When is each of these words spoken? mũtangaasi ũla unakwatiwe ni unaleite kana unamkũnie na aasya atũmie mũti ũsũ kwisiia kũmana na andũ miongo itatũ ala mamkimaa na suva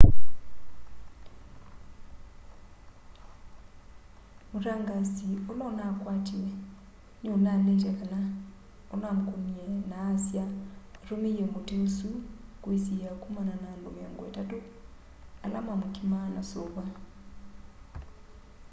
mũtangaasi 4.51 5.27
ũla 5.51 5.63
unakwatiwe 5.71 6.51
ni 7.21 7.27
unaleite 7.37 7.91
kana 7.99 8.19
unamkũnie 8.95 9.67
na 9.89 9.95
aasya 10.07 10.43
atũmie 11.01 11.43
mũti 11.53 11.75
ũsũ 11.85 12.09
kwisiia 12.63 13.11
kũmana 13.21 13.53
na 13.61 13.67
andũ 13.75 13.89
miongo 13.97 14.23
itatũ 14.31 14.57
ala 15.43 15.59
mamkimaa 15.67 16.27
na 16.35 16.41
suva 16.49 16.83